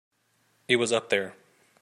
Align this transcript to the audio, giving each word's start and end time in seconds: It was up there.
It 0.67 0.77
was 0.77 0.91
up 0.91 1.11
there. 1.11 1.35